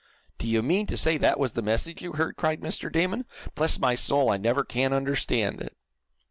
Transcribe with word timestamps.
'""Do 0.39 0.47
you 0.47 0.63
mean 0.63 0.87
to 0.87 0.97
say 0.97 1.19
that 1.19 1.39
was 1.39 1.51
the 1.53 1.61
message 1.61 2.01
you 2.01 2.13
heard?" 2.13 2.35
cried 2.35 2.61
Mr. 2.61 2.91
Damon. 2.91 3.23
"Bless 3.53 3.77
my 3.77 3.93
soul, 3.93 4.31
I 4.31 4.37
never 4.37 4.63
can 4.63 4.93
understand 4.93 5.61
it!" 5.61 5.77